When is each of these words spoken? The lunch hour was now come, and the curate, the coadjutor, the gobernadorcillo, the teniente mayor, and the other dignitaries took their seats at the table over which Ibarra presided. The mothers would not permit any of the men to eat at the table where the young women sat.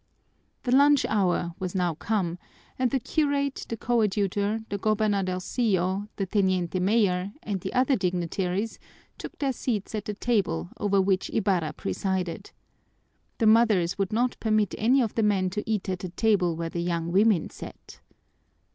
The 0.63 0.71
lunch 0.75 1.05
hour 1.05 1.53
was 1.59 1.75
now 1.75 1.93
come, 1.93 2.39
and 2.79 2.89
the 2.89 2.99
curate, 2.99 3.67
the 3.69 3.77
coadjutor, 3.77 4.61
the 4.69 4.79
gobernadorcillo, 4.79 6.07
the 6.15 6.25
teniente 6.25 6.79
mayor, 6.81 7.33
and 7.43 7.61
the 7.61 7.71
other 7.73 7.95
dignitaries 7.95 8.79
took 9.19 9.37
their 9.37 9.53
seats 9.53 9.93
at 9.93 10.05
the 10.05 10.15
table 10.15 10.71
over 10.77 10.99
which 10.99 11.29
Ibarra 11.29 11.73
presided. 11.73 12.49
The 13.37 13.45
mothers 13.45 13.99
would 13.99 14.11
not 14.11 14.37
permit 14.39 14.73
any 14.75 15.03
of 15.03 15.13
the 15.13 15.21
men 15.21 15.51
to 15.51 15.63
eat 15.69 15.87
at 15.87 15.99
the 15.99 16.09
table 16.09 16.55
where 16.55 16.69
the 16.71 16.81
young 16.81 17.11
women 17.11 17.51
sat. 17.51 17.99